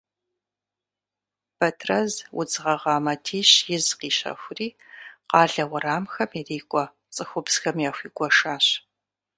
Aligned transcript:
Бэтрэз 1.57 2.13
удз 2.39 2.53
гъэгъа 2.63 2.95
матищ 3.05 3.51
из 3.75 3.85
къищэхури, 3.99 4.69
къалэ 5.29 5.63
уэрамхэм 5.71 6.29
ирикӏуэ 6.39 6.83
цӏыхубзхэм 7.15 7.77
яхуигуэшащ. 7.89 8.65